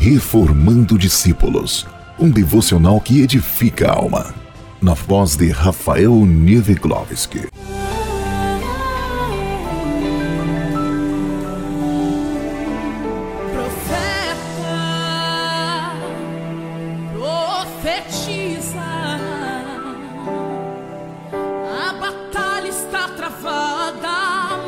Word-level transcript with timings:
Reformando 0.00 0.96
Discípulos, 0.96 1.84
um 2.18 2.30
devocional 2.30 3.00
que 3.00 3.20
edifica 3.20 3.90
a 3.90 3.96
alma. 3.96 4.32
Na 4.80 4.94
voz 4.94 5.36
de 5.36 5.50
Rafael 5.50 6.24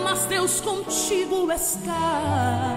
mas 0.02 0.26
Deus 0.26 0.60
contigo 0.60 1.50
está. 1.52 2.76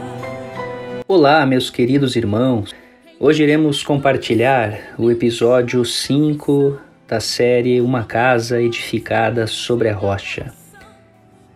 Olá, 1.05 1.45
meus 1.45 1.69
queridos 1.69 2.15
irmãos. 2.15 2.73
Hoje 3.19 3.43
iremos 3.43 3.83
compartilhar 3.83 4.95
o 4.97 5.11
episódio 5.11 5.83
5 5.83 6.79
da 7.05 7.19
série 7.19 7.81
Uma 7.81 8.05
Casa 8.05 8.61
Edificada 8.61 9.45
sobre 9.45 9.89
a 9.89 9.93
Rocha. 9.93 10.53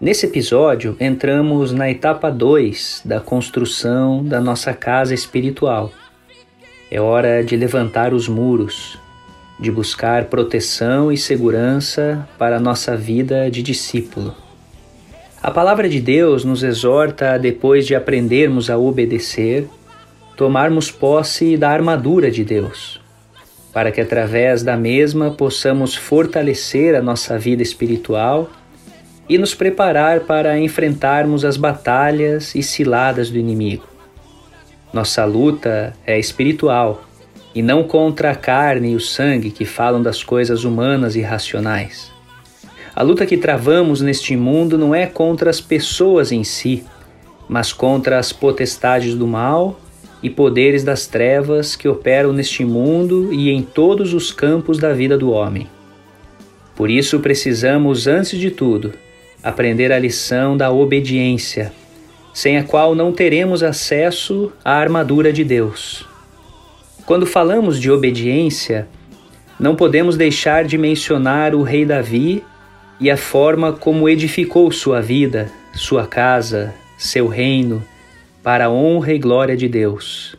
Nesse 0.02 0.26
episódio, 0.26 0.98
entramos 1.00 1.72
na 1.72 1.90
etapa 1.90 2.30
2 2.30 3.04
da 3.06 3.22
construção 3.22 4.22
da 4.22 4.42
nossa 4.42 4.74
casa 4.74 5.14
espiritual. 5.14 5.94
É 6.92 7.00
hora 7.00 7.42
de 7.42 7.56
levantar 7.56 8.14
os 8.14 8.28
muros, 8.28 9.00
de 9.58 9.72
buscar 9.72 10.26
proteção 10.26 11.10
e 11.10 11.18
segurança 11.18 12.28
para 12.38 12.58
a 12.58 12.60
nossa 12.60 12.98
vida 12.98 13.50
de 13.50 13.64
discípulo. 13.64 14.47
A 15.42 15.52
palavra 15.52 15.88
de 15.88 16.02
Deus 16.02 16.44
nos 16.44 16.64
exorta, 16.64 17.38
depois 17.38 17.86
de 17.86 17.94
aprendermos 17.94 18.70
a 18.70 18.78
obedecer, 18.78 19.68
tomarmos 20.36 20.90
posse 20.90 21.56
da 21.56 21.70
armadura 21.70 22.32
de 22.32 22.44
Deus, 22.44 23.00
para 23.72 23.92
que 23.92 24.02
através 24.02 24.64
da 24.64 24.76
mesma 24.76 25.30
possamos 25.30 25.96
fortalecer 25.96 26.96
a 26.96 27.02
nossa 27.04 27.38
vida 27.38 27.62
espiritual 27.62 28.50
e 29.30 29.38
nos 29.38 29.54
preparar 29.54 30.22
para 30.22 30.58
enfrentarmos 30.58 31.46
as 31.46 31.56
batalhas 31.56 32.56
e 32.56 32.64
ciladas 32.64 33.30
do 33.30 33.38
inimigo. 33.38 33.86
Nossa 34.92 35.24
luta 35.24 35.94
é 36.06 36.18
espiritual 36.18 37.04
e 37.54 37.62
não 37.62 37.84
contra 37.84 38.32
a 38.32 38.36
carne 38.36 38.92
e 38.92 38.96
o 38.96 39.00
sangue 39.00 39.52
que 39.52 39.66
falam 39.66 40.02
das 40.02 40.24
coisas 40.24 40.64
humanas 40.64 41.16
e 41.16 41.22
racionais. 41.22 42.17
A 42.98 43.04
luta 43.04 43.28
que 43.28 43.38
travamos 43.38 44.02
neste 44.02 44.36
mundo 44.36 44.76
não 44.76 44.96
é 44.96 45.06
contra 45.06 45.52
as 45.52 45.62
pessoas 45.62 46.32
em 46.32 46.44
si, 46.44 46.84
mas 47.48 47.72
contra 47.72 48.18
as 48.18 48.34
potestades 48.34 49.14
do 49.14 49.28
mal 49.28 49.80
e 50.24 50.32
poderes 50.32 50.84
das 50.84 51.06
trevas 51.06 51.76
que 51.76 51.88
operam 51.88 52.34
neste 52.34 52.66
mundo 52.66 53.32
e 53.32 53.52
em 53.52 53.62
todos 53.62 54.16
os 54.16 54.32
campos 54.32 54.80
da 54.80 54.94
vida 54.94 55.16
do 55.16 55.30
homem. 55.30 55.68
Por 56.76 56.90
isso 56.90 57.20
precisamos, 57.20 58.08
antes 58.08 58.40
de 58.40 58.50
tudo, 58.50 58.92
aprender 59.44 59.92
a 59.92 60.00
lição 60.00 60.58
da 60.58 60.72
obediência 60.72 61.72
sem 62.34 62.58
a 62.58 62.64
qual 62.64 62.96
não 62.96 63.14
teremos 63.14 63.62
acesso 63.62 64.52
à 64.66 64.74
armadura 64.74 65.32
de 65.32 65.44
Deus. 65.44 66.04
Quando 67.06 67.28
falamos 67.28 67.80
de 67.80 67.92
obediência, 67.92 68.88
não 69.60 69.76
podemos 69.76 70.18
deixar 70.18 70.66
de 70.66 70.80
mencionar 70.80 71.54
o 71.54 71.62
rei 71.62 71.86
Davi 71.86 72.44
e 73.00 73.10
a 73.10 73.18
forma 73.18 73.74
como 73.74 74.10
edificou 74.10 74.72
sua 74.72 75.02
vida, 75.02 75.52
sua 75.74 76.08
casa, 76.08 76.74
seu 76.98 77.28
reino, 77.28 77.84
para 78.44 78.66
a 78.66 78.70
honra 78.70 79.14
e 79.14 79.20
glória 79.20 79.56
de 79.56 79.68
Deus. 79.68 80.36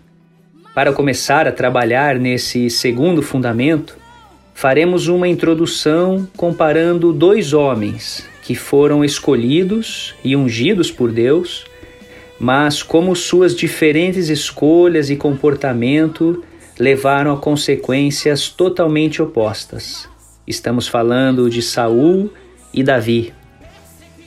Para 0.75 0.93
começar 0.93 1.47
a 1.47 1.53
trabalhar 1.53 2.19
nesse 2.19 2.71
segundo 2.71 3.23
fundamento, 3.23 3.97
faremos 4.55 5.09
uma 5.09 5.29
introdução 5.29 6.27
comparando 6.37 7.13
dois 7.13 7.53
homens 7.53 8.29
que 8.43 8.55
foram 8.55 9.05
escolhidos 9.05 10.15
e 10.25 10.35
ungidos 10.35 10.91
por 10.91 11.13
Deus 11.13 11.67
mas 12.39 12.83
como 12.83 13.17
suas 13.17 13.55
diferentes 13.55 14.29
escolhas 14.29 15.11
e 15.11 15.17
comportamento 15.17 16.45
levaram 16.79 17.33
a 17.33 17.37
consequências 17.37 18.49
totalmente 18.49 19.21
opostas. 19.21 20.09
Estamos 20.47 20.87
falando 20.87 21.51
de 21.51 21.61
Saul 21.61 22.31
e 22.73 22.83
Davi. 22.83 23.33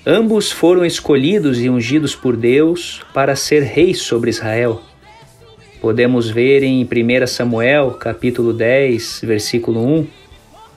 Ambos 0.05 0.51
foram 0.51 0.83
escolhidos 0.83 1.61
e 1.61 1.69
ungidos 1.69 2.15
por 2.15 2.35
Deus 2.35 3.01
para 3.13 3.35
ser 3.35 3.61
reis 3.61 3.99
sobre 3.99 4.29
Israel. 4.29 4.81
Podemos 5.79 6.29
ver 6.29 6.63
em 6.63 6.83
1 6.83 7.27
Samuel, 7.27 7.91
capítulo 7.91 8.53
10, 8.53 9.21
versículo 9.23 9.83
1, 9.83 10.07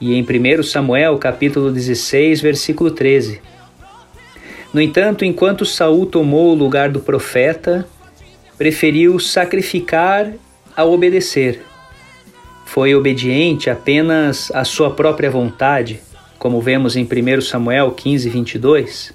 e 0.01 0.15
em 0.15 0.23
1 0.23 0.63
Samuel, 0.63 1.19
capítulo 1.19 1.71
16, 1.71 2.41
versículo 2.41 2.91
13. 2.91 3.41
No 4.73 4.81
entanto, 4.81 5.25
enquanto 5.25 5.65
Saul 5.65 6.05
tomou 6.05 6.53
o 6.53 6.55
lugar 6.55 6.91
do 6.91 7.01
profeta, 7.01 7.87
preferiu 8.59 9.19
sacrificar 9.19 10.33
a 10.77 10.85
obedecer. 10.85 11.63
Foi 12.67 12.95
obediente 12.95 13.71
apenas 13.71 14.51
à 14.53 14.65
sua 14.65 14.91
própria 14.91 15.31
vontade, 15.31 16.01
como 16.45 16.61
vemos 16.61 16.95
em 16.95 17.05
1 17.05 17.41
Samuel 17.41 17.91
15, 17.93 18.29
22. 18.29 19.15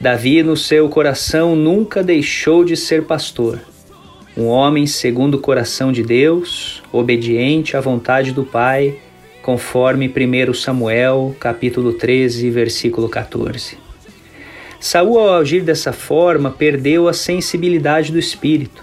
Davi, 0.00 0.42
no 0.42 0.56
seu 0.56 0.88
coração, 0.88 1.54
nunca 1.54 2.02
deixou 2.02 2.64
de 2.64 2.78
ser 2.78 3.04
pastor. 3.04 3.60
Um 4.34 4.46
homem 4.46 4.86
segundo 4.86 5.34
o 5.34 5.38
coração 5.38 5.92
de 5.92 6.02
Deus, 6.02 6.82
obediente 6.90 7.76
à 7.76 7.80
vontade 7.82 8.32
do 8.32 8.42
Pai, 8.42 8.96
conforme 9.42 10.08
1 10.08 10.54
Samuel, 10.54 11.36
capítulo 11.38 11.92
13, 11.92 12.48
versículo 12.48 13.06
14. 13.06 13.76
Saul, 14.80 15.18
ao 15.18 15.34
agir 15.34 15.60
dessa 15.60 15.92
forma, 15.92 16.50
perdeu 16.50 17.06
a 17.06 17.12
sensibilidade 17.12 18.10
do 18.10 18.18
espírito. 18.18 18.82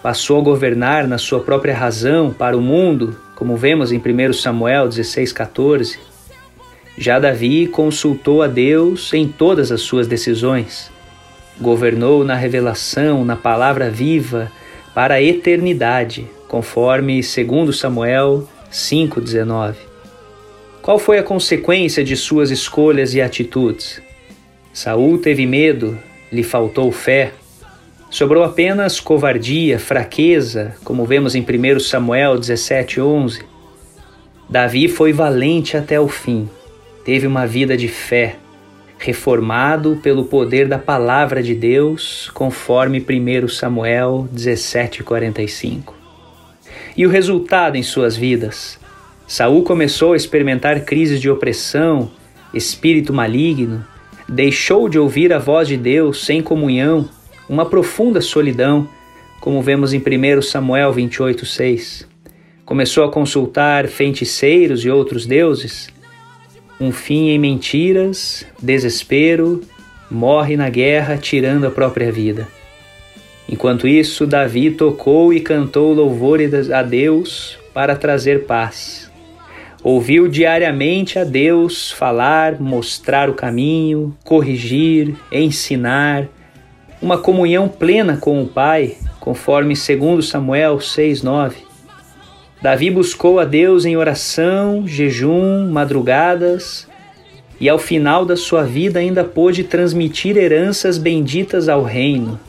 Passou 0.00 0.38
a 0.38 0.44
governar 0.44 1.08
na 1.08 1.18
sua 1.18 1.40
própria 1.40 1.74
razão 1.74 2.32
para 2.32 2.56
o 2.56 2.62
mundo, 2.62 3.18
como 3.34 3.56
vemos 3.56 3.90
em 3.90 3.98
1 3.98 4.32
Samuel 4.32 4.88
16,14. 4.88 6.13
Já 6.96 7.18
Davi 7.18 7.66
consultou 7.66 8.42
a 8.42 8.46
Deus 8.46 9.12
em 9.12 9.26
todas 9.26 9.72
as 9.72 9.80
suas 9.80 10.06
decisões. 10.06 10.90
Governou 11.60 12.24
na 12.24 12.36
revelação, 12.36 13.24
na 13.24 13.36
palavra 13.36 13.90
viva, 13.90 14.50
para 14.94 15.14
a 15.14 15.22
eternidade, 15.22 16.26
conforme 16.46 17.20
2 17.20 17.76
Samuel 17.76 18.48
5,19. 18.70 19.74
Qual 20.80 20.98
foi 20.98 21.18
a 21.18 21.22
consequência 21.22 22.04
de 22.04 22.16
suas 22.16 22.50
escolhas 22.50 23.14
e 23.14 23.20
atitudes? 23.20 24.00
Saul 24.72 25.18
teve 25.18 25.46
medo, 25.46 25.98
lhe 26.30 26.42
faltou 26.42 26.92
fé. 26.92 27.32
Sobrou 28.10 28.44
apenas 28.44 29.00
covardia, 29.00 29.78
fraqueza, 29.78 30.76
como 30.84 31.04
vemos 31.04 31.34
em 31.34 31.42
1 31.42 31.80
Samuel 31.80 32.38
17:11. 32.38 33.42
Davi 34.48 34.86
foi 34.86 35.12
valente 35.12 35.76
até 35.76 35.98
o 35.98 36.06
fim. 36.06 36.48
Teve 37.04 37.26
uma 37.26 37.46
vida 37.46 37.76
de 37.76 37.86
fé, 37.86 38.36
reformado 38.98 40.00
pelo 40.02 40.24
poder 40.24 40.66
da 40.66 40.78
palavra 40.78 41.42
de 41.42 41.54
Deus, 41.54 42.30
conforme 42.32 42.98
1 42.98 43.46
Samuel 43.46 44.26
17:45. 44.32 45.92
E 46.96 47.04
o 47.04 47.10
resultado 47.10 47.76
em 47.76 47.82
suas 47.82 48.16
vidas? 48.16 48.78
Saul 49.26 49.62
começou 49.64 50.14
a 50.14 50.16
experimentar 50.16 50.84
crises 50.84 51.20
de 51.20 51.28
opressão, 51.28 52.10
espírito 52.54 53.12
maligno, 53.12 53.84
deixou 54.26 54.88
de 54.88 54.98
ouvir 54.98 55.30
a 55.32 55.38
voz 55.38 55.68
de 55.68 55.76
Deus 55.76 56.24
sem 56.24 56.40
comunhão, 56.40 57.08
uma 57.48 57.66
profunda 57.66 58.22
solidão, 58.22 58.88
como 59.40 59.60
vemos 59.60 59.92
em 59.92 60.00
1 60.00 60.40
Samuel 60.40 60.90
28:6. 60.90 62.08
Começou 62.64 63.04
a 63.04 63.10
consultar 63.10 63.88
feiticeiros 63.88 64.86
e 64.86 64.90
outros 64.90 65.26
deuses. 65.26 65.92
Um 66.84 66.92
fim 66.92 67.30
em 67.30 67.38
mentiras, 67.38 68.44
desespero, 68.60 69.62
morre 70.10 70.54
na 70.54 70.68
guerra 70.68 71.16
tirando 71.16 71.66
a 71.66 71.70
própria 71.70 72.12
vida. 72.12 72.46
Enquanto 73.48 73.88
isso, 73.88 74.26
Davi 74.26 74.70
tocou 74.70 75.32
e 75.32 75.40
cantou 75.40 75.94
louvores 75.94 76.70
a 76.70 76.82
Deus 76.82 77.58
para 77.72 77.96
trazer 77.96 78.44
paz. 78.44 79.10
Ouviu 79.82 80.28
diariamente 80.28 81.18
a 81.18 81.24
Deus 81.24 81.90
falar, 81.90 82.60
mostrar 82.60 83.30
o 83.30 83.34
caminho, 83.34 84.14
corrigir, 84.22 85.14
ensinar, 85.32 86.28
uma 87.00 87.16
comunhão 87.16 87.66
plena 87.66 88.18
com 88.18 88.42
o 88.42 88.46
Pai, 88.46 88.98
conforme 89.18 89.72
2 89.72 90.26
Samuel 90.26 90.76
6:9. 90.80 91.63
Davi 92.64 92.90
buscou 92.90 93.38
a 93.38 93.44
Deus 93.44 93.84
em 93.84 93.94
oração, 93.94 94.88
jejum, 94.88 95.70
madrugadas, 95.70 96.88
e 97.60 97.68
ao 97.68 97.76
final 97.76 98.24
da 98.24 98.38
sua 98.38 98.62
vida 98.62 98.98
ainda 98.98 99.22
pôde 99.22 99.64
transmitir 99.64 100.38
heranças 100.38 100.96
benditas 100.96 101.68
ao 101.68 101.82
reino. 101.82 102.40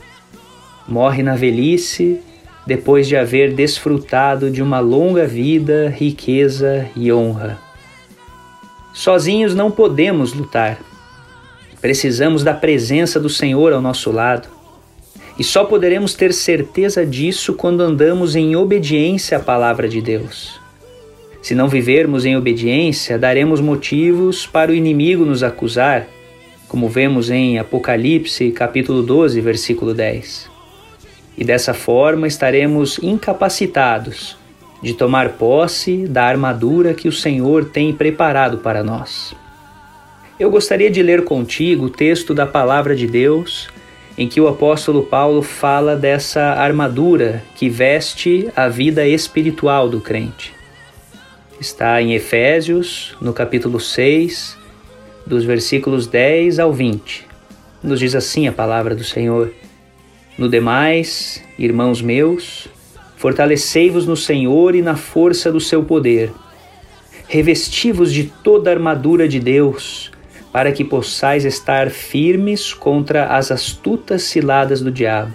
Morre 0.88 1.22
na 1.22 1.36
velhice, 1.36 2.18
depois 2.66 3.06
de 3.06 3.14
haver 3.14 3.52
desfrutado 3.52 4.50
de 4.50 4.62
uma 4.62 4.80
longa 4.80 5.26
vida, 5.26 5.92
riqueza 5.94 6.88
e 6.96 7.12
honra. 7.12 7.58
Sozinhos 8.94 9.54
não 9.54 9.70
podemos 9.70 10.32
lutar. 10.32 10.78
Precisamos 11.78 12.42
da 12.42 12.54
presença 12.54 13.20
do 13.20 13.28
Senhor 13.28 13.70
ao 13.70 13.82
nosso 13.82 14.10
lado. 14.10 14.55
E 15.38 15.44
só 15.44 15.64
poderemos 15.64 16.14
ter 16.14 16.32
certeza 16.32 17.04
disso 17.04 17.54
quando 17.54 17.82
andamos 17.82 18.34
em 18.34 18.56
obediência 18.56 19.36
à 19.36 19.40
palavra 19.40 19.88
de 19.88 20.00
Deus. 20.00 20.58
Se 21.42 21.54
não 21.54 21.68
vivermos 21.68 22.24
em 22.24 22.36
obediência, 22.36 23.18
daremos 23.18 23.60
motivos 23.60 24.46
para 24.46 24.72
o 24.72 24.74
inimigo 24.74 25.24
nos 25.24 25.42
acusar, 25.42 26.08
como 26.66 26.88
vemos 26.88 27.30
em 27.30 27.58
Apocalipse, 27.58 28.50
capítulo 28.50 29.02
12, 29.02 29.40
versículo 29.40 29.94
10. 29.94 30.50
E 31.38 31.44
dessa 31.44 31.74
forma 31.74 32.26
estaremos 32.26 32.98
incapacitados 33.02 34.36
de 34.82 34.94
tomar 34.94 35.34
posse 35.34 36.06
da 36.06 36.24
armadura 36.24 36.94
que 36.94 37.08
o 37.08 37.12
Senhor 37.12 37.66
tem 37.66 37.92
preparado 37.92 38.58
para 38.58 38.82
nós. 38.82 39.34
Eu 40.40 40.50
gostaria 40.50 40.90
de 40.90 41.02
ler 41.02 41.24
contigo 41.24 41.86
o 41.86 41.90
texto 41.90 42.34
da 42.34 42.46
Palavra 42.46 42.96
de 42.96 43.06
Deus 43.06 43.68
em 44.18 44.26
que 44.28 44.40
o 44.40 44.48
apóstolo 44.48 45.02
Paulo 45.02 45.42
fala 45.42 45.94
dessa 45.94 46.40
armadura 46.40 47.42
que 47.54 47.68
veste 47.68 48.48
a 48.56 48.68
vida 48.68 49.06
espiritual 49.06 49.88
do 49.88 50.00
crente. 50.00 50.54
Está 51.60 52.00
em 52.00 52.14
Efésios, 52.14 53.14
no 53.20 53.32
capítulo 53.32 53.78
6, 53.78 54.56
dos 55.26 55.44
versículos 55.44 56.06
10 56.06 56.58
ao 56.58 56.72
20. 56.72 57.26
Nos 57.82 58.00
diz 58.00 58.14
assim 58.14 58.48
a 58.48 58.52
palavra 58.52 58.94
do 58.94 59.04
Senhor: 59.04 59.52
No 60.38 60.48
demais, 60.48 61.42
irmãos 61.58 62.00
meus, 62.00 62.68
fortalecei-vos 63.16 64.06
no 64.06 64.16
Senhor 64.16 64.74
e 64.74 64.82
na 64.82 64.96
força 64.96 65.52
do 65.52 65.60
seu 65.60 65.82
poder. 65.82 66.32
Revesti-vos 67.28 68.12
de 68.12 68.24
toda 68.24 68.70
a 68.70 68.74
armadura 68.74 69.28
de 69.28 69.40
Deus 69.40 70.10
para 70.56 70.72
que 70.72 70.82
possais 70.82 71.44
estar 71.44 71.90
firmes 71.90 72.72
contra 72.72 73.26
as 73.26 73.52
astutas 73.52 74.22
ciladas 74.22 74.80
do 74.80 74.90
diabo. 74.90 75.34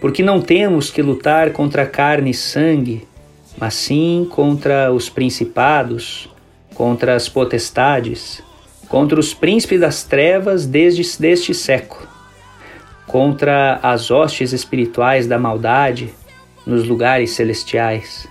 Porque 0.00 0.24
não 0.24 0.40
temos 0.40 0.90
que 0.90 1.00
lutar 1.00 1.52
contra 1.52 1.86
carne 1.86 2.30
e 2.30 2.34
sangue, 2.34 3.06
mas 3.56 3.74
sim 3.74 4.26
contra 4.28 4.92
os 4.92 5.08
principados, 5.08 6.28
contra 6.74 7.14
as 7.14 7.28
potestades, 7.28 8.42
contra 8.88 9.20
os 9.20 9.32
príncipes 9.32 9.78
das 9.78 10.02
trevas 10.02 10.66
desde 10.66 11.04
deste 11.20 11.54
século, 11.54 12.08
contra 13.06 13.78
as 13.80 14.10
hostes 14.10 14.52
espirituais 14.52 15.28
da 15.28 15.38
maldade 15.38 16.12
nos 16.66 16.88
lugares 16.88 17.30
celestiais. 17.30 18.26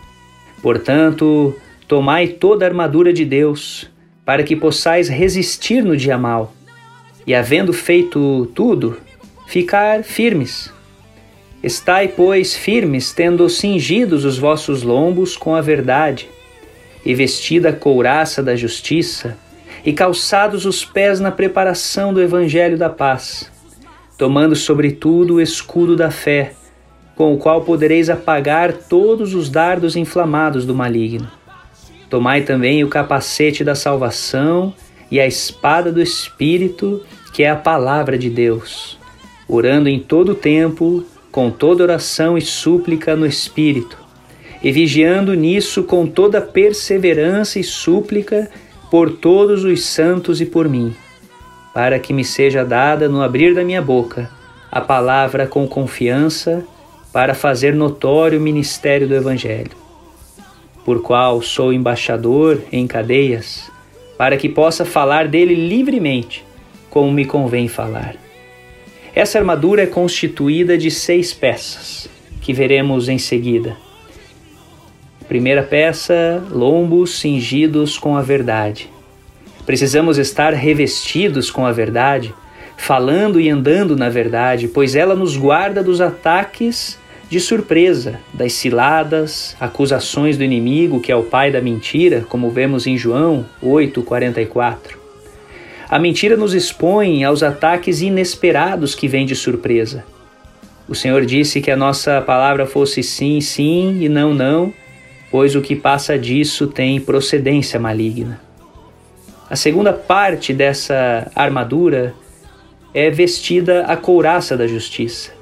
Portanto, 0.62 1.56
tomai 1.88 2.28
toda 2.28 2.66
a 2.66 2.68
armadura 2.68 3.13
de 3.13 3.24
Deus, 3.24 3.89
para 4.27 4.44
que 4.44 4.57
possais 4.57 5.07
resistir 5.07 5.81
no 5.81 5.95
dia 5.95 6.18
mal, 6.18 6.53
e 7.25 7.33
havendo 7.33 7.71
feito 7.71 8.45
tudo, 8.53 8.97
ficar 9.47 10.03
firmes. 10.03 10.69
Estai, 11.63 12.09
pois, 12.09 12.53
firmes, 12.53 13.13
tendo 13.13 13.47
cingidos 13.47 14.25
os 14.25 14.38
vossos 14.38 14.83
lombos 14.83 15.38
com 15.38 15.56
a 15.56 15.62
verdade, 15.62 16.27
e 17.06 17.15
vestida 17.15 17.69
a 17.69 17.74
couraça 17.74 18.44
da 18.44 18.53
justiça, 18.53 19.38
e 19.85 19.94
calçados 19.94 20.65
os 20.65 20.83
pés 20.83 21.21
na 21.21 21.31
preparação 21.31 22.13
do 22.13 22.21
evangelho 22.21 22.77
da 22.77 22.89
paz, 22.89 23.50
tomando 24.18 24.57
sobretudo 24.57 25.35
o 25.35 25.41
escudo 25.41 25.95
da 25.95 26.12
fé, 26.12 26.51
com 27.15 27.33
o 27.33 27.38
qual 27.38 27.62
podereis 27.62 28.09
apagar 28.09 28.74
todos 28.74 29.33
os 29.33 29.50
dardos 29.50 29.95
inflamados 29.95 30.65
do 30.65 30.75
maligno 30.75 31.37
Tomai 32.09 32.42
também 32.42 32.83
o 32.83 32.88
capacete 32.88 33.63
da 33.63 33.75
salvação 33.75 34.74
e 35.12 35.19
a 35.19 35.27
espada 35.27 35.92
do 35.92 36.01
Espírito, 36.01 37.04
que 37.33 37.44
é 37.44 37.50
a 37.50 37.56
palavra 37.56 38.18
de 38.18 38.30
Deus, 38.30 38.98
orando 39.48 39.89
em 39.89 40.00
todo 40.00 40.31
o 40.31 40.36
tempo, 40.36 41.04
com 41.31 41.51
toda 41.51 41.83
oração 41.83 42.38
e 42.38 42.42
súplica 42.42 43.15
no 43.15 43.25
Espírito, 43.25 43.98
e 44.63 44.71
vigiando 44.71 45.33
nisso 45.33 45.83
com 45.83 46.07
toda 46.07 46.42
perseverança 46.42 47.59
e 47.59 47.63
súplica 47.63 48.50
por 48.89 49.12
todos 49.12 49.65
os 49.65 49.83
santos 49.83 50.39
e 50.39 50.45
por 50.45 50.69
mim, 50.69 50.95
para 51.74 52.00
que 52.00 52.13
me 52.13 52.24
seja 52.24 52.63
dada 52.63 53.10
no 53.10 53.21
abrir 53.21 53.53
da 53.53 53.63
minha 53.63 53.81
boca 53.81 54.30
a 54.71 54.80
palavra 54.80 55.45
com 55.45 55.68
confiança 55.68 56.63
para 57.12 57.33
fazer 57.33 57.74
notório 57.74 58.39
o 58.39 58.42
ministério 58.42 59.07
do 59.07 59.15
Evangelho 59.15 59.87
por 60.88 61.01
qual 61.01 61.42
sou 61.42 61.74
embaixador 61.74 62.62
em 62.72 62.88
cadeias, 62.88 63.69
para 64.18 64.38
que 64.38 64.48
possa 64.48 64.86
falar 64.86 65.28
dele 65.28 65.54
livremente, 65.54 66.45
como 66.89 67.12
me 67.12 67.25
convém 67.25 67.68
falar. 67.68 68.16
Essa 69.13 69.38
armadura 69.38 69.84
é 69.84 69.86
constituída 69.86 70.78
de 70.78 70.89
seis 70.89 71.34
peças, 71.34 72.10
que 72.39 72.54
veremos 72.54 73.10
em 73.10 73.18
seguida. 73.18 73.75
Primeira 75.28 75.62
peça, 75.62 76.42
lombos 76.50 77.19
cingidos 77.19 77.98
com 77.98 78.16
a 78.16 78.22
verdade. 78.22 78.89
Precisamos 79.66 80.18
estar 80.18 80.54
revestidos 80.54 81.51
com 81.51 81.66
a 81.66 81.74
verdade, 81.74 82.34
falando 82.78 83.42
e 83.42 83.50
andando 83.50 83.94
na 83.94 84.07
verdade, 84.07 84.69
pois 84.69 84.95
ela 84.95 85.16
nos 85.16 85.36
guarda 85.36 85.84
dos 85.84 86.00
ataques 86.00 86.98
de 87.29 87.39
surpresa 87.39 88.19
das 88.33 88.53
ciladas, 88.53 89.56
acusações 89.59 90.38
do 90.38 90.44
inimigo, 90.44 91.01
que 91.01 91.12
é 91.12 91.15
o 91.15 91.24
pai 91.24 91.51
da 91.51 91.62
mentira, 91.62 92.25
como 92.29 92.50
vemos 92.50 92.88
em 92.88 92.97
João 92.97 93.45
8:44. 93.62 94.97
A 95.89 96.00
mentira 96.00 96.38
nos 96.38 96.53
expõe 96.53 97.24
aos 97.24 97.44
ataques 97.44 98.01
inesperados 98.01 98.95
que 98.95 99.07
vêm 99.07 99.25
de 99.25 99.35
surpresa. 99.35 100.06
O 100.88 100.95
Senhor 100.95 101.25
disse 101.25 101.59
que 101.59 101.69
a 101.69 101.75
nossa 101.75 102.21
palavra 102.21 102.65
fosse 102.65 103.03
sim, 103.03 103.41
sim 103.41 103.97
e 104.01 104.07
não, 104.07 104.33
não, 104.33 104.74
pois 105.29 105.56
o 105.56 105.62
que 105.62 105.75
passa 105.75 106.18
disso 106.18 106.68
tem 106.68 107.00
procedência 107.00 107.79
maligna. 107.79 108.39
A 109.50 109.56
segunda 109.56 109.91
parte 109.91 110.53
dessa 110.53 111.29
armadura 111.35 112.13
é 112.94 113.09
vestida 113.09 113.85
a 113.85 113.95
couraça 113.95 114.56
da 114.57 114.68
justiça. 114.68 115.37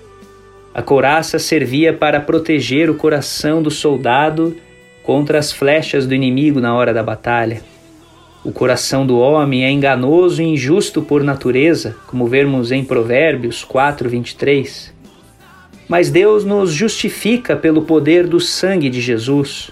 A 0.75 0.81
couraça 0.81 1.39
servia 1.39 1.93
para 1.93 2.19
proteger 2.19 2.89
o 2.89 2.95
coração 2.95 3.63
do 3.63 3.71
soldado 3.71 4.57
contra 5.03 5.39
as 5.39 5.49
flechas 5.49 6.05
do 6.05 6.13
inimigo 6.13 6.59
na 6.59 6.75
hora 6.75 6.93
da 6.93 7.01
batalha. 7.01 7.61
O 8.43 8.51
coração 8.51 9.07
do 9.07 9.17
homem 9.17 9.63
é 9.63 9.71
enganoso 9.71 10.41
e 10.41 10.45
injusto 10.45 11.01
por 11.01 11.23
natureza, 11.23 11.95
como 12.07 12.27
vemos 12.27 12.73
em 12.73 12.83
Provérbios 12.83 13.63
4:23. 13.63 14.93
Mas 15.87 16.11
Deus 16.11 16.43
nos 16.43 16.73
justifica 16.73 17.55
pelo 17.55 17.83
poder 17.83 18.27
do 18.27 18.41
sangue 18.41 18.89
de 18.89 18.99
Jesus 18.99 19.71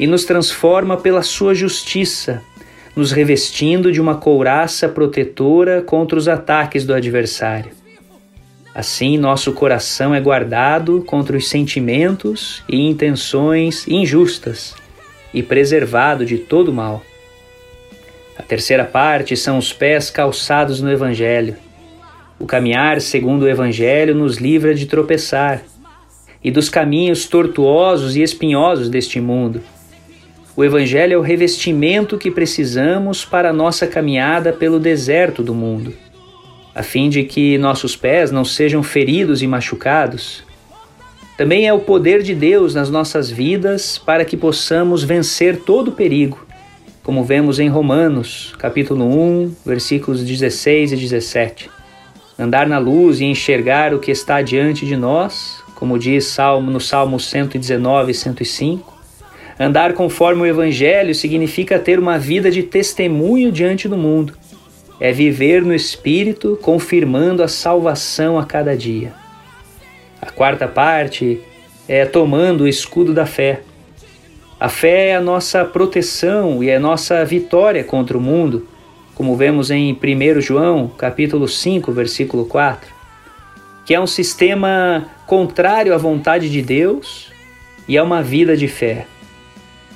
e 0.00 0.04
nos 0.04 0.24
transforma 0.24 0.96
pela 0.96 1.22
sua 1.22 1.54
justiça, 1.54 2.42
nos 2.96 3.12
revestindo 3.12 3.92
de 3.92 4.00
uma 4.00 4.16
couraça 4.16 4.88
protetora 4.88 5.80
contra 5.80 6.18
os 6.18 6.26
ataques 6.26 6.84
do 6.84 6.92
adversário. 6.92 7.83
Assim, 8.74 9.16
nosso 9.16 9.52
coração 9.52 10.12
é 10.12 10.20
guardado 10.20 11.00
contra 11.06 11.36
os 11.36 11.48
sentimentos 11.48 12.64
e 12.68 12.80
intenções 12.80 13.86
injustas 13.86 14.74
e 15.32 15.44
preservado 15.44 16.26
de 16.26 16.38
todo 16.38 16.72
mal. 16.72 17.00
A 18.36 18.42
terceira 18.42 18.84
parte 18.84 19.36
são 19.36 19.58
os 19.58 19.72
pés 19.72 20.10
calçados 20.10 20.80
no 20.80 20.90
Evangelho. 20.90 21.54
O 22.36 22.46
caminhar 22.46 23.00
segundo 23.00 23.42
o 23.42 23.48
Evangelho 23.48 24.12
nos 24.12 24.38
livra 24.38 24.74
de 24.74 24.86
tropeçar 24.86 25.62
e 26.42 26.50
dos 26.50 26.68
caminhos 26.68 27.26
tortuosos 27.26 28.16
e 28.16 28.22
espinhosos 28.22 28.88
deste 28.88 29.20
mundo. 29.20 29.62
O 30.56 30.64
Evangelho 30.64 31.14
é 31.14 31.16
o 31.16 31.22
revestimento 31.22 32.18
que 32.18 32.28
precisamos 32.28 33.24
para 33.24 33.50
a 33.50 33.52
nossa 33.52 33.86
caminhada 33.86 34.52
pelo 34.52 34.80
deserto 34.80 35.44
do 35.44 35.54
mundo 35.54 35.94
a 36.74 36.82
fim 36.82 37.08
de 37.08 37.22
que 37.22 37.56
nossos 37.56 37.94
pés 37.94 38.32
não 38.32 38.44
sejam 38.44 38.82
feridos 38.82 39.42
e 39.42 39.46
machucados. 39.46 40.42
Também 41.36 41.68
é 41.68 41.72
o 41.72 41.78
poder 41.78 42.22
de 42.22 42.34
Deus 42.34 42.74
nas 42.74 42.90
nossas 42.90 43.30
vidas 43.30 43.96
para 43.96 44.24
que 44.24 44.36
possamos 44.36 45.04
vencer 45.04 45.60
todo 45.60 45.92
perigo, 45.92 46.44
como 47.02 47.22
vemos 47.22 47.60
em 47.60 47.68
Romanos, 47.68 48.54
capítulo 48.58 49.04
1, 49.04 49.54
versículos 49.64 50.24
16 50.24 50.92
e 50.92 50.96
17. 50.96 51.70
Andar 52.36 52.66
na 52.66 52.78
luz 52.78 53.20
e 53.20 53.24
enxergar 53.24 53.94
o 53.94 54.00
que 54.00 54.10
está 54.10 54.42
diante 54.42 54.84
de 54.84 54.96
nós, 54.96 55.62
como 55.76 55.98
diz 55.98 56.24
Salmo 56.24 56.70
no 56.70 56.80
Salmo 56.80 57.20
119 57.20 58.10
e 58.10 58.14
105. 58.14 58.94
Andar 59.58 59.92
conforme 59.92 60.42
o 60.42 60.46
Evangelho 60.46 61.14
significa 61.14 61.78
ter 61.78 62.00
uma 62.00 62.18
vida 62.18 62.50
de 62.50 62.64
testemunho 62.64 63.52
diante 63.52 63.86
do 63.86 63.96
mundo 63.96 64.34
é 65.04 65.12
viver 65.12 65.60
no 65.60 65.74
Espírito, 65.74 66.58
confirmando 66.62 67.42
a 67.42 67.46
salvação 67.46 68.38
a 68.38 68.46
cada 68.46 68.74
dia. 68.74 69.12
A 70.18 70.30
quarta 70.30 70.66
parte 70.66 71.42
é 71.86 72.06
tomando 72.06 72.62
o 72.64 72.66
escudo 72.66 73.12
da 73.12 73.26
fé. 73.26 73.60
A 74.58 74.70
fé 74.70 75.08
é 75.08 75.16
a 75.16 75.20
nossa 75.20 75.62
proteção 75.62 76.64
e 76.64 76.70
é 76.70 76.76
a 76.76 76.80
nossa 76.80 77.22
vitória 77.22 77.84
contra 77.84 78.16
o 78.16 78.20
mundo, 78.20 78.66
como 79.14 79.36
vemos 79.36 79.70
em 79.70 79.92
1 79.92 80.40
João, 80.40 80.88
capítulo 80.88 81.46
5, 81.46 81.92
versículo 81.92 82.46
4, 82.46 82.90
que 83.84 83.92
é 83.92 84.00
um 84.00 84.06
sistema 84.06 85.06
contrário 85.26 85.92
à 85.92 85.98
vontade 85.98 86.48
de 86.48 86.62
Deus 86.62 87.30
e 87.86 87.98
é 87.98 88.02
uma 88.02 88.22
vida 88.22 88.56
de 88.56 88.68
fé. 88.68 89.06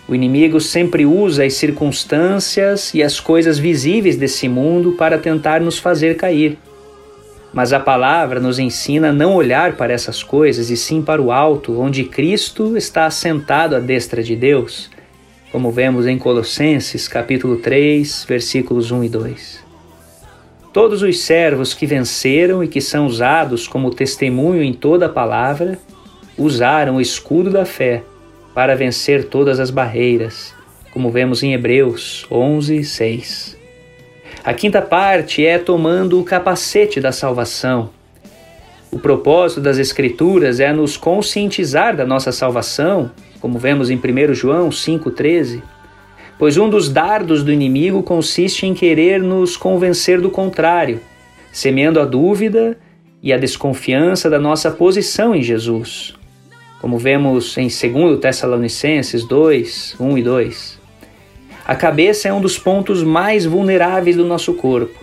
O 0.08 0.14
inimigo 0.14 0.58
sempre 0.58 1.04
usa 1.04 1.44
as 1.44 1.52
circunstâncias 1.52 2.94
e 2.94 3.02
as 3.02 3.20
coisas 3.20 3.58
visíveis 3.58 4.16
desse 4.16 4.48
mundo 4.48 4.92
para 4.92 5.18
tentar 5.18 5.60
nos 5.60 5.78
fazer 5.78 6.16
cair. 6.16 6.56
Mas 7.52 7.74
a 7.74 7.80
palavra 7.80 8.40
nos 8.40 8.58
ensina 8.58 9.10
a 9.10 9.12
não 9.12 9.34
olhar 9.34 9.76
para 9.76 9.92
essas 9.92 10.22
coisas 10.22 10.70
e 10.70 10.78
sim 10.78 11.02
para 11.02 11.20
o 11.20 11.30
alto, 11.30 11.78
onde 11.78 12.04
Cristo 12.04 12.74
está 12.74 13.04
assentado 13.04 13.76
à 13.76 13.80
destra 13.80 14.22
de 14.22 14.34
Deus, 14.34 14.90
como 15.52 15.70
vemos 15.70 16.06
em 16.06 16.16
Colossenses 16.16 17.06
capítulo 17.06 17.56
3, 17.58 18.24
versículos 18.26 18.90
1 18.90 19.04
e 19.04 19.08
2. 19.10 19.64
Todos 20.72 21.02
os 21.02 21.20
servos 21.20 21.74
que 21.74 21.84
venceram 21.84 22.64
e 22.64 22.68
que 22.68 22.80
são 22.80 23.06
usados 23.06 23.68
como 23.68 23.90
testemunho 23.90 24.62
em 24.62 24.72
toda 24.72 25.04
a 25.04 25.10
palavra, 25.10 25.78
usaram 26.38 26.96
o 26.96 27.00
escudo 27.00 27.50
da 27.50 27.66
fé 27.66 28.02
para 28.58 28.74
vencer 28.74 29.22
todas 29.22 29.60
as 29.60 29.70
barreiras, 29.70 30.52
como 30.90 31.12
vemos 31.12 31.44
em 31.44 31.54
Hebreus 31.54 32.26
11, 32.28 32.82
6. 32.82 33.56
A 34.42 34.52
quinta 34.52 34.82
parte 34.82 35.46
é 35.46 35.60
tomando 35.60 36.18
o 36.18 36.24
capacete 36.24 37.00
da 37.00 37.12
salvação. 37.12 37.90
O 38.90 38.98
propósito 38.98 39.60
das 39.60 39.78
Escrituras 39.78 40.58
é 40.58 40.72
nos 40.72 40.96
conscientizar 40.96 41.96
da 41.96 42.04
nossa 42.04 42.32
salvação, 42.32 43.12
como 43.38 43.60
vemos 43.60 43.90
em 43.90 43.96
1 43.96 44.34
João 44.34 44.70
5,13, 44.70 45.62
pois 46.36 46.56
um 46.56 46.68
dos 46.68 46.88
dardos 46.88 47.44
do 47.44 47.52
inimigo 47.52 48.02
consiste 48.02 48.66
em 48.66 48.74
querer 48.74 49.22
nos 49.22 49.56
convencer 49.56 50.20
do 50.20 50.30
contrário, 50.30 51.00
semeando 51.52 52.00
a 52.00 52.04
dúvida 52.04 52.76
e 53.22 53.32
a 53.32 53.38
desconfiança 53.38 54.28
da 54.28 54.40
nossa 54.40 54.68
posição 54.68 55.32
em 55.32 55.44
Jesus, 55.44 56.17
como 56.80 56.98
vemos 56.98 57.56
em 57.58 57.68
2 57.68 58.20
Tessalonicenses 58.20 59.24
2, 59.24 59.96
1 59.98 60.18
e 60.18 60.22
2. 60.22 60.78
A 61.66 61.74
cabeça 61.74 62.28
é 62.28 62.32
um 62.32 62.40
dos 62.40 62.58
pontos 62.58 63.02
mais 63.02 63.44
vulneráveis 63.44 64.16
do 64.16 64.24
nosso 64.24 64.54
corpo. 64.54 64.98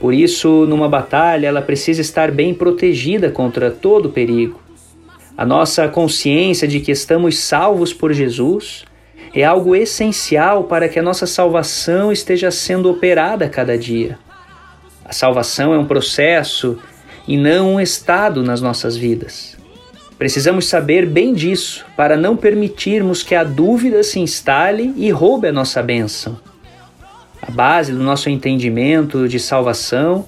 Por 0.00 0.14
isso, 0.14 0.64
numa 0.66 0.88
batalha, 0.88 1.48
ela 1.48 1.60
precisa 1.60 2.00
estar 2.00 2.30
bem 2.30 2.54
protegida 2.54 3.30
contra 3.30 3.70
todo 3.70 4.10
perigo. 4.10 4.60
A 5.36 5.44
nossa 5.44 5.86
consciência 5.88 6.66
de 6.66 6.80
que 6.80 6.92
estamos 6.92 7.38
salvos 7.38 7.92
por 7.92 8.12
Jesus 8.12 8.84
é 9.34 9.44
algo 9.44 9.76
essencial 9.76 10.64
para 10.64 10.88
que 10.88 10.98
a 10.98 11.02
nossa 11.02 11.26
salvação 11.26 12.10
esteja 12.10 12.50
sendo 12.50 12.90
operada 12.90 13.44
a 13.44 13.48
cada 13.48 13.76
dia. 13.76 14.18
A 15.04 15.12
salvação 15.12 15.74
é 15.74 15.78
um 15.78 15.86
processo 15.86 16.78
e 17.26 17.36
não 17.36 17.74
um 17.74 17.80
estado 17.80 18.42
nas 18.42 18.62
nossas 18.62 18.96
vidas. 18.96 19.57
Precisamos 20.18 20.66
saber 20.66 21.06
bem 21.06 21.32
disso 21.32 21.86
para 21.96 22.16
não 22.16 22.36
permitirmos 22.36 23.22
que 23.22 23.36
a 23.36 23.44
dúvida 23.44 24.02
se 24.02 24.18
instale 24.18 24.92
e 24.96 25.10
roube 25.10 25.46
a 25.46 25.52
nossa 25.52 25.80
bênção. 25.80 26.36
A 27.40 27.52
base 27.52 27.92
do 27.92 28.02
nosso 28.02 28.28
entendimento 28.28 29.28
de 29.28 29.38
salvação 29.38 30.26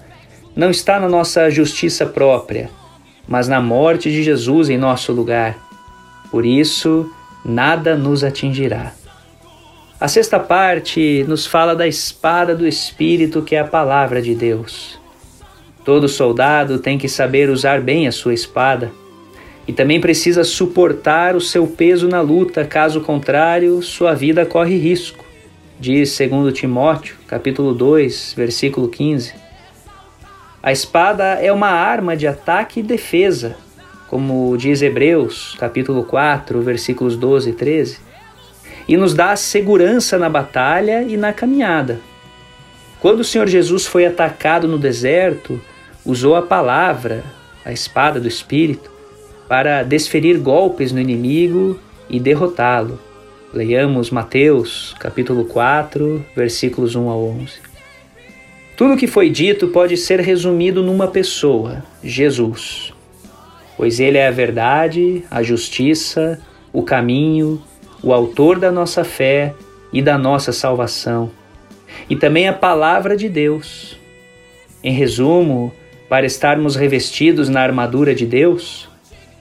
não 0.54 0.70
está 0.70 1.00
na 1.00 1.09
nossa 1.09 1.50
justiça 1.50 2.06
própria, 2.06 2.70
mas 3.26 3.49
na 3.49 3.61
morte 3.61 4.11
de 4.12 4.23
Jesus 4.23 4.70
em 4.70 4.78
nosso 4.78 5.12
lugar. 5.12 5.59
Por 6.30 6.47
isso, 6.47 7.11
nada 7.44 7.97
nos 7.97 8.23
atingirá. 8.23 8.92
A 10.00 10.06
sexta 10.06 10.38
parte 10.38 11.25
nos 11.26 11.47
fala 11.47 11.75
da 11.75 11.87
espada 11.87 12.54
do 12.54 12.66
Espírito, 12.66 13.42
que 13.42 13.56
é 13.56 13.59
a 13.59 13.66
palavra 13.66 14.23
de 14.23 14.37
Deus. 14.37 15.00
Todo 15.85 16.09
soldado 16.09 16.78
tem 16.78 16.97
que 16.97 17.09
saber 17.09 17.50
usar 17.50 17.80
bem 17.80 18.06
a 18.06 18.12
sua 18.12 18.32
espada 18.32 18.92
e 19.71 19.73
também 19.73 20.00
precisa 20.00 20.43
suportar 20.43 21.37
o 21.37 21.41
seu 21.41 21.65
peso 21.65 22.09
na 22.09 22.21
luta, 22.21 22.65
caso 22.65 23.00
contrário, 23.03 23.81
sua 23.81 24.15
vida 24.15 24.45
corre 24.45 24.77
risco. 24.77 25.25
Diz 25.79 26.19
2 26.19 26.53
Timóteo, 26.53 27.15
capítulo 27.29 27.73
2, 27.73 28.35
versículo 28.37 28.89
15. 28.89 29.33
A 30.61 30.73
espada 30.73 31.23
é 31.35 31.53
uma 31.53 31.69
arma 31.69 32.17
de 32.17 32.27
ataque 32.27 32.81
e 32.81 32.83
defesa, 32.83 33.55
como 34.09 34.57
diz 34.57 34.83
Hebreus, 34.83 35.55
capítulo 35.57 36.03
4, 36.03 36.61
versículos 36.62 37.17
12 37.17 37.50
e 37.50 37.53
13, 37.53 37.99
e 38.89 38.97
nos 38.97 39.15
dá 39.15 39.37
segurança 39.37 40.19
na 40.19 40.29
batalha 40.29 41.05
e 41.05 41.17
na 41.17 41.33
caminhada. 41.33 42.00
Quando 43.00 43.21
o 43.21 43.25
Senhor 43.25 43.47
Jesus 43.47 43.87
foi 43.87 44.05
atacado 44.05 44.67
no 44.67 44.81
deserto, 44.81 45.61
usou 46.05 46.35
a 46.35 46.43
palavra, 46.43 47.23
a 47.65 47.73
espada 47.73 48.19
do 48.19 48.27
Espírito, 48.27 48.89
para 49.50 49.83
desferir 49.83 50.38
golpes 50.38 50.92
no 50.92 51.00
inimigo 51.00 51.76
e 52.09 52.21
derrotá-lo. 52.21 53.00
Leiamos 53.52 54.09
Mateus, 54.09 54.95
capítulo 55.00 55.45
4, 55.45 56.25
versículos 56.37 56.95
1 56.95 57.11
a 57.11 57.16
11. 57.16 57.52
Tudo 58.76 58.95
o 58.95 58.97
que 58.97 59.09
foi 59.09 59.28
dito 59.28 59.66
pode 59.66 59.97
ser 59.97 60.21
resumido 60.21 60.85
numa 60.85 61.09
pessoa, 61.09 61.83
Jesus. 62.00 62.95
Pois 63.76 63.99
ele 63.99 64.19
é 64.19 64.28
a 64.28 64.30
verdade, 64.30 65.25
a 65.28 65.42
justiça, 65.42 66.40
o 66.73 66.85
caminho, 66.85 67.61
o 68.04 68.12
autor 68.12 68.57
da 68.57 68.71
nossa 68.71 69.02
fé 69.02 69.52
e 69.92 70.00
da 70.00 70.16
nossa 70.16 70.52
salvação, 70.52 71.28
e 72.09 72.14
também 72.14 72.47
a 72.47 72.52
palavra 72.52 73.16
de 73.16 73.28
Deus. 73.28 73.99
Em 74.80 74.92
resumo, 74.92 75.73
para 76.09 76.25
estarmos 76.25 76.76
revestidos 76.76 77.49
na 77.49 77.62
armadura 77.62 78.14
de 78.14 78.25
Deus, 78.25 78.88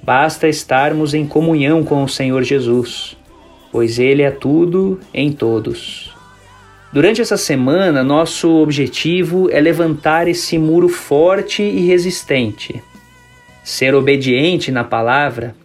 Basta 0.02 0.48
estarmos 0.48 1.14
em 1.14 1.26
comunhão 1.26 1.84
com 1.84 2.04
o 2.04 2.10
Senhor 2.10 2.44
Jesus, 2.44 3.18
pois 3.72 4.00
Ele 4.00 4.22
é 4.22 4.32
tudo 4.32 5.00
em 5.14 5.32
todos. 5.32 6.16
Durante 6.92 7.22
essa 7.22 7.38
semana, 7.38 8.04
nosso 8.04 8.50
objetivo 8.50 9.50
é 9.52 9.60
levantar 9.60 10.28
esse 10.28 10.58
muro 10.58 10.90
forte 10.90 11.62
e 11.62 11.86
resistente, 11.86 12.82
ser 13.64 13.94
obediente 13.94 14.72
na 14.72 14.84
palavra, 14.84 15.56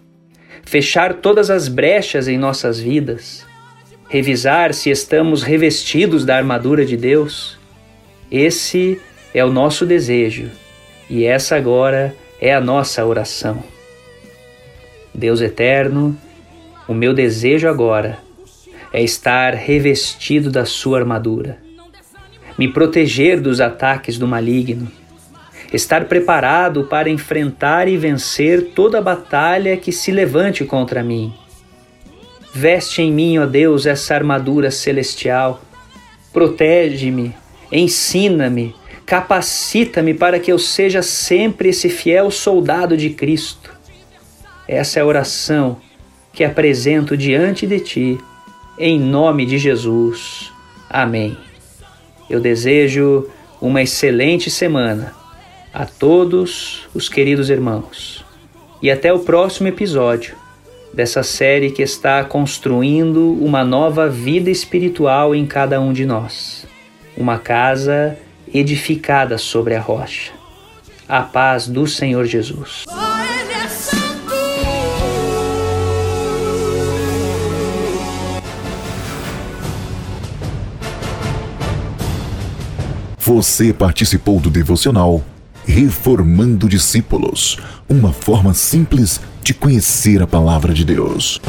fechar 0.64 1.14
todas 1.14 1.48
as 1.48 1.66
brechas 1.66 2.28
em 2.28 2.36
nossas 2.36 2.78
vidas, 2.78 3.46
revisar 4.08 4.74
se 4.74 4.90
estamos 4.90 5.42
revestidos 5.42 6.26
da 6.26 6.36
armadura 6.36 6.84
de 6.84 6.96
Deus. 6.96 7.58
Esse 8.30 9.00
é 9.32 9.42
o 9.42 9.50
nosso 9.50 9.86
desejo 9.86 10.50
e 11.08 11.24
essa 11.24 11.56
agora 11.56 12.14
é 12.38 12.54
a 12.54 12.60
nossa 12.60 13.04
oração. 13.04 13.73
Deus 15.14 15.40
eterno, 15.40 16.16
o 16.88 16.92
meu 16.92 17.14
desejo 17.14 17.68
agora 17.68 18.18
é 18.92 19.00
estar 19.00 19.54
revestido 19.54 20.50
da 20.50 20.64
Sua 20.64 20.98
armadura, 20.98 21.58
me 22.58 22.66
proteger 22.66 23.40
dos 23.40 23.60
ataques 23.60 24.18
do 24.18 24.26
maligno, 24.26 24.90
estar 25.72 26.06
preparado 26.06 26.84
para 26.84 27.08
enfrentar 27.08 27.86
e 27.86 27.96
vencer 27.96 28.72
toda 28.74 29.00
batalha 29.00 29.76
que 29.76 29.92
se 29.92 30.10
levante 30.10 30.64
contra 30.64 31.00
mim. 31.04 31.32
Veste 32.52 33.00
em 33.00 33.12
mim, 33.12 33.38
ó 33.38 33.46
Deus, 33.46 33.86
essa 33.86 34.16
armadura 34.16 34.72
celestial. 34.72 35.62
Protege-me, 36.32 37.32
ensina-me, 37.70 38.74
capacita-me 39.06 40.12
para 40.12 40.40
que 40.40 40.50
eu 40.50 40.58
seja 40.58 41.02
sempre 41.02 41.68
esse 41.68 41.88
fiel 41.88 42.32
soldado 42.32 42.96
de 42.96 43.10
Cristo 43.10 43.63
essa 44.66 44.98
é 44.98 45.02
a 45.02 45.06
oração 45.06 45.78
que 46.32 46.44
apresento 46.44 47.16
diante 47.16 47.66
de 47.66 47.80
Ti, 47.80 48.18
em 48.78 48.98
nome 48.98 49.46
de 49.46 49.58
Jesus. 49.58 50.52
Amém. 50.88 51.36
Eu 52.28 52.40
desejo 52.40 53.28
uma 53.60 53.82
excelente 53.82 54.50
semana 54.50 55.14
a 55.72 55.84
todos 55.86 56.88
os 56.94 57.08
queridos 57.08 57.50
irmãos 57.50 58.24
e 58.82 58.90
até 58.90 59.12
o 59.12 59.20
próximo 59.20 59.68
episódio 59.68 60.36
dessa 60.92 61.22
série 61.22 61.70
que 61.70 61.82
está 61.82 62.22
construindo 62.24 63.32
uma 63.42 63.64
nova 63.64 64.08
vida 64.08 64.50
espiritual 64.50 65.34
em 65.34 65.44
cada 65.44 65.80
um 65.80 65.92
de 65.92 66.06
nós. 66.06 66.66
Uma 67.16 67.38
casa 67.38 68.16
edificada 68.52 69.36
sobre 69.36 69.74
a 69.74 69.80
rocha. 69.80 70.32
A 71.08 71.22
paz 71.22 71.66
do 71.66 71.86
Senhor 71.86 72.24
Jesus. 72.24 72.84
Você 83.24 83.72
participou 83.72 84.38
do 84.38 84.50
devocional 84.50 85.24
Reformando 85.64 86.68
Discípulos 86.68 87.58
uma 87.88 88.12
forma 88.12 88.52
simples 88.52 89.18
de 89.42 89.54
conhecer 89.54 90.20
a 90.20 90.26
palavra 90.26 90.74
de 90.74 90.84
Deus. 90.84 91.40